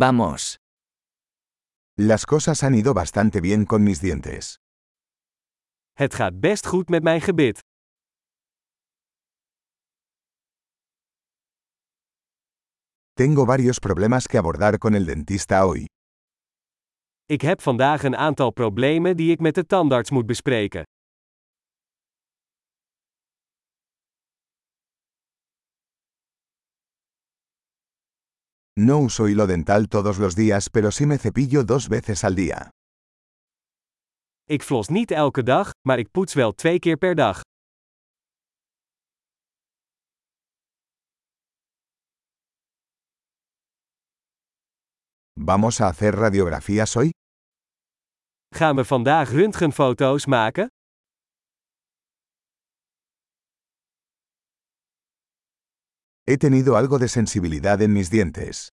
Vamos. 0.00 0.56
Las 1.98 2.24
cosas 2.24 2.62
han 2.62 2.74
ido 2.74 2.94
bastante 2.94 3.40
bien 3.40 3.66
con 3.66 3.82
mis 3.82 4.00
dientes. 4.00 4.58
Het 5.92 6.14
gaat 6.14 6.40
best 6.40 6.66
goed 6.66 6.88
met 6.88 7.02
mijn 7.02 7.20
gebit. 7.20 7.58
Tengo 13.12 13.44
varios 13.44 13.78
problemas 13.78 14.26
que 14.26 14.38
abordar 14.38 14.78
con 14.78 14.94
el 14.94 15.04
dentista 15.04 15.66
hoy. 15.66 15.84
Ik 17.26 17.40
heb 17.40 17.60
vandaag 17.60 18.02
een 18.02 18.16
aantal 18.16 18.50
problemen 18.50 19.16
die 19.16 19.30
ik 19.32 19.40
met 19.40 19.54
de 19.54 19.66
tandarts 19.66 20.10
moet 20.10 20.26
bespreken. 20.26 20.82
No 28.82 28.96
uso 28.98 29.28
hilo 29.28 29.46
dental 29.46 29.88
todos 29.88 30.18
los 30.18 30.34
días, 30.34 30.70
pero 30.70 30.90
sí 30.90 31.04
me 31.04 31.18
cepillo 31.18 31.64
dos 31.64 31.88
veces 31.90 32.24
al 32.24 32.34
día. 32.34 32.70
Ik 34.44 34.62
flos 34.62 34.88
niet 34.88 35.10
elke 35.10 35.42
dag, 35.42 35.70
maar 35.88 35.98
ik 35.98 36.10
poets 36.10 36.34
wel 36.34 36.52
twee 36.52 36.78
keer 36.78 36.96
per 36.96 37.14
dag. 37.14 37.40
¿Vamos 45.40 45.80
a 45.80 45.86
hacer 45.86 46.14
radiografías 46.14 46.94
hoy? 46.94 47.10
Gaan 48.54 48.76
we 48.76 48.84
vandaag 48.84 49.30
röntgenfoto's 49.30 50.26
maken? 50.26 50.66
He 56.30 56.36
tenido 56.36 56.76
algo 56.76 56.98
de 56.98 57.08
sensibilidad 57.08 57.80
en 57.80 57.92
mis 57.92 58.08
dientes. 58.08 58.68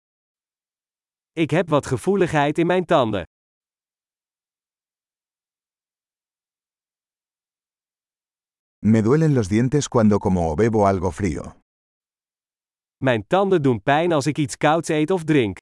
Ik 1.32 1.50
heb 1.50 1.68
wat 1.68 1.86
gevoeligheid 1.86 2.58
in 2.58 2.66
mijn 2.66 2.84
tanden. 2.84 3.22
Me 8.78 9.02
duelen 9.02 9.32
los 9.32 9.48
dientes 9.48 9.88
cuando 9.88 10.18
como 10.18 10.50
o 10.50 10.54
bebo 10.54 10.86
algo 10.86 11.10
frío. 11.10 11.52
Mijn 12.96 13.26
tanden 13.26 13.62
doen 13.62 13.82
pijn 13.82 14.12
als 14.12 14.26
ik 14.26 14.38
iets 14.38 14.56
kouds 14.56 14.88
eet 14.88 15.10
of 15.10 15.24
drink. 15.24 15.56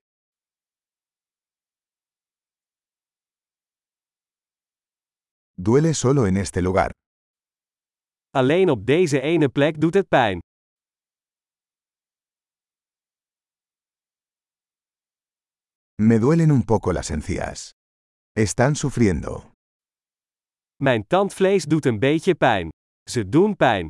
Duele 5.55 5.92
solo 5.92 6.24
en 6.24 6.36
este 6.36 6.62
lugar. 6.62 6.91
Alleen 8.30 8.70
op 8.70 8.86
deze 8.86 9.20
ene 9.20 9.48
plek 9.48 9.80
doet 9.80 9.95
het 9.95 10.08
pijn. 10.08 10.41
Me 16.05 16.19
duelen 16.19 16.50
un 16.50 16.64
poco 16.64 16.92
las 16.92 17.11
encías. 17.11 17.75
Están 18.34 18.75
sufriendo. 18.75 19.53
Mijn 20.83 21.06
tandvlees 21.06 21.64
doet 21.64 21.86
een 21.86 21.98
beetje 21.98 22.34
pijn. 22.34 22.69
Ze 23.11 23.28
doen 23.28 23.56
pijn. 23.56 23.89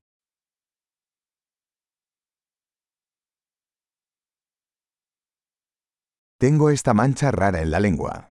Tengo 6.37 6.69
esta 6.69 6.93
mancha 6.93 7.31
rara 7.31 7.59
en 7.59 7.69
la 7.69 7.79
lengua. 7.79 8.29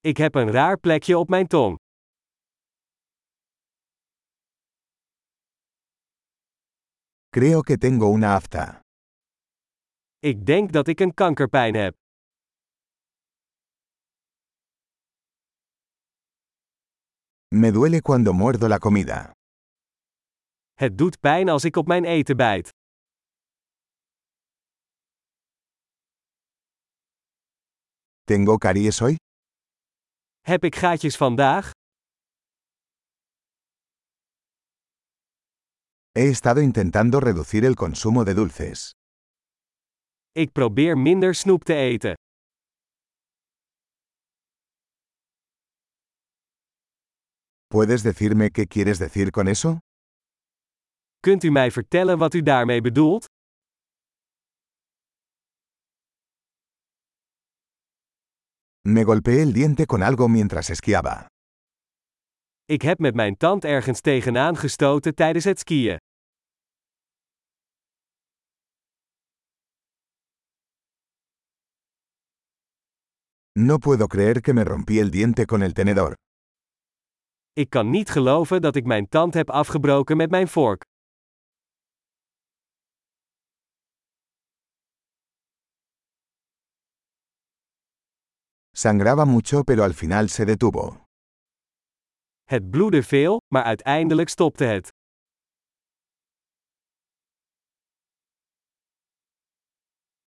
Ik 0.00 0.16
heb 0.16 0.34
een 0.34 0.50
raar 0.50 0.78
plekje 0.78 1.18
op 1.18 1.28
mijn 1.28 1.46
tong. 1.46 1.76
Creo 7.30 7.62
que 7.62 7.78
tengo 7.78 8.12
una 8.14 8.34
afta. 8.34 8.80
Ik 10.18 10.46
denk 10.46 10.72
dat 10.72 10.88
ik 10.88 11.00
een 11.00 11.14
kankerpijn 11.14 11.74
heb. 11.74 12.03
Me 17.56 17.70
duele 17.70 18.00
cuando 18.00 18.32
muerdo 18.32 18.68
la 18.68 18.78
comida. 18.78 19.32
Het 20.72 20.98
doet 20.98 21.20
pijn 21.20 21.48
als 21.48 21.64
ik 21.64 21.76
op 21.76 21.86
mijn 21.86 22.04
eten 22.04 22.36
bijt. 22.36 22.68
¿Tengo 28.24 28.56
caries 28.58 28.98
hoy? 28.98 29.16
Heb 30.40 30.64
ik 30.64 30.74
gaatjes 30.76 31.16
vandaag? 31.16 31.70
He 36.12 36.28
estado 36.28 36.60
intentando 36.60 37.20
reducir 37.20 37.64
el 37.64 37.74
consumo 37.74 38.24
de 38.24 38.34
dulces. 38.34 38.92
Ik 40.32 40.52
probeer 40.52 40.98
minder 40.98 41.34
snoep 41.34 41.64
te 41.64 41.74
eten. 41.74 42.14
¿Puedes 47.74 48.04
decirme 48.04 48.50
qué 48.50 48.66
quieres 48.68 48.98
decir 48.98 49.30
con 49.32 49.48
eso? 49.48 49.78
Kunt 51.20 51.42
u 51.44 51.50
mij 51.50 51.70
vertellen 51.70 52.18
wat 52.18 52.34
u 52.34 52.42
daarmee 52.42 52.80
bedoelt? 52.80 53.24
Me 58.88 59.02
golpeé 59.04 59.42
el 59.42 59.52
diente 59.52 59.86
con 59.86 60.02
algo 60.02 60.28
mientras 60.28 60.68
esquiaba. 60.68 61.26
Ik 62.64 62.82
heb 62.82 62.98
met 62.98 63.14
mijn 63.14 63.36
tand 63.36 63.64
ergens 63.64 64.00
tegenaan 64.00 64.56
gestoten 64.56 65.14
tijdens 65.14 65.44
het 65.44 65.58
skiën. 65.58 65.96
No 73.52 73.78
puedo 73.78 74.06
creer 74.06 74.40
que 74.40 74.52
me 74.52 74.64
rompí 74.64 74.98
el 74.98 75.10
diente 75.10 75.44
con 75.46 75.62
el 75.62 75.72
tenedor. 75.72 76.14
Ik 77.56 77.70
kan 77.70 77.90
niet 77.90 78.10
geloven 78.10 78.60
dat 78.60 78.76
ik 78.76 78.84
mijn 78.84 79.08
tand 79.08 79.34
heb 79.34 79.50
afgebroken 79.50 80.16
met 80.16 80.30
mijn 80.30 80.48
vork. 80.48 80.82
Sangraba 88.76 89.24
mucho 89.24 89.62
pero 89.62 89.82
al 89.82 89.92
final 89.92 90.28
se 90.28 90.44
detuvo. 90.44 91.02
Het 92.42 92.70
bloedde 92.70 93.02
veel, 93.02 93.40
maar 93.52 93.62
uiteindelijk 93.62 94.28
stopte 94.28 94.64
het. 94.64 94.88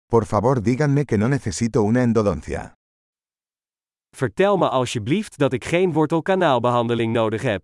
Por 0.05 0.25
favor 0.25 0.61
díganme 0.63 1.05
que 1.05 1.17
no 1.17 1.27
necesito 1.27 1.81
una 1.83 2.01
endodoncia. 2.01 2.73
Vertel 4.15 4.57
me 4.57 4.69
alsjeblieft 4.69 5.37
dat 5.37 5.53
ik 5.53 5.65
geen 5.65 5.93
wortelkanaalbehandeling 5.93 7.13
nodig 7.13 7.41
heb. 7.41 7.63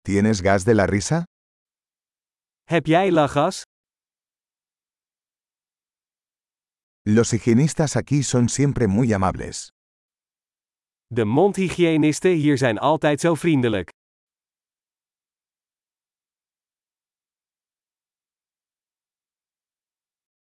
¿Tienes 0.00 0.40
gas 0.40 0.64
de 0.64 0.74
la 0.74 0.84
risa? 0.84 1.22
Heb 2.62 2.86
jij 2.86 3.10
lachgas? 3.10 3.62
Los 7.02 7.30
higienistas 7.30 7.96
aquí 7.96 8.22
son 8.22 8.48
siempre 8.48 8.86
muy 8.86 9.12
amables. 9.12 9.70
De 11.06 11.24
mondhygiënisten 11.24 12.30
hier 12.30 12.58
zijn 12.58 12.78
altijd 12.78 13.20
zo 13.20 13.34
vriendelijk. 13.34 13.90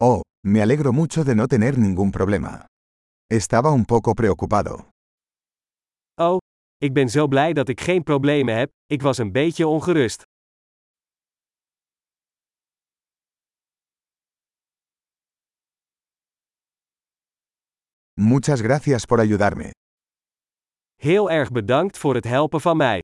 Oh, 0.06 0.22
me 0.44 0.62
alegro 0.62 0.92
mucho 0.92 1.24
de 1.24 1.34
no 1.34 1.48
tener 1.48 1.78
ningún 1.78 2.12
problema. 2.12 2.66
Estaba 3.32 3.72
un 3.72 3.86
poco 3.86 4.14
preocupado. 4.14 4.90
Oh, 6.20 6.38
ik 6.78 6.94
ben 6.94 7.10
zo 7.10 7.28
blij 7.28 7.54
dat 7.54 7.70
ik 7.70 7.82
geen 7.82 8.04
problemen 8.04 8.58
heb, 8.58 8.72
ik 8.86 9.02
was 9.02 9.18
een 9.18 9.32
beetje 9.32 9.68
ongerust. 9.68 10.24
Muchas 18.14 18.62
gracias 18.62 19.06
por 19.06 19.20
ayudarme. 19.20 19.72
Heel 20.96 21.32
erg 21.32 21.52
bedankt 21.52 21.98
voor 21.98 22.16
het 22.16 22.26
helpen 22.26 22.62
van 22.62 22.78
mij. 22.78 23.02